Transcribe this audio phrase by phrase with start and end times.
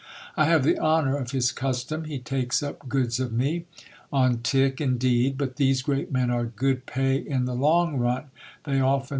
[0.35, 2.05] I have the honour of his custom.
[2.05, 3.65] He takes up goods of me:
[4.11, 8.23] on tick, indeed, but these great men are good pay in the long run,
[8.63, 9.09] they oftei.